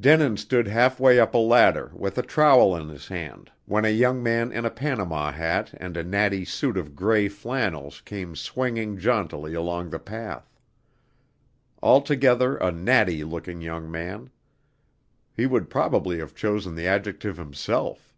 [0.00, 3.90] Denin stood half way up a ladder with a trowel in his hand, when a
[3.90, 8.96] young man in a Panama hat and a natty suit of gray flannels came swinging
[8.96, 10.50] jauntily along the path:
[11.82, 14.30] altogether, a "natty" looking young man.
[15.34, 18.14] He would probably have chosen the adjective himself.